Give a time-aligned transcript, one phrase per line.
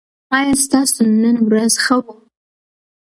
[0.37, 2.13] ایا ستاسو نن ورځ ښه وه؟